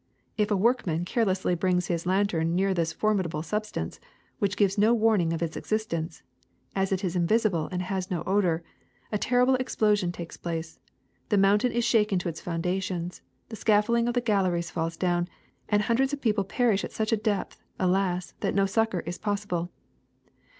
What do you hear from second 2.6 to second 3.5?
this formidable